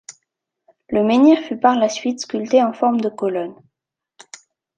[0.89, 3.53] Le menhir fut par la suite sculpté en forme de colonne.